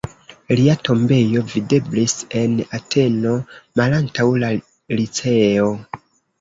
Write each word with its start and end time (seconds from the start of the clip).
Lia 0.59 0.75
tombejo 0.87 1.43
videblis 1.51 2.15
en 2.41 2.57
Ateno, 2.79 3.35
malantaŭ 3.83 4.29
la 4.47 4.53
Liceo. 4.99 5.73